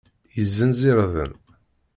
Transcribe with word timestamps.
Yezzenz 0.37 0.79
irden. 0.91 1.31